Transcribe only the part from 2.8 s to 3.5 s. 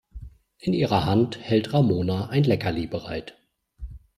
bereit.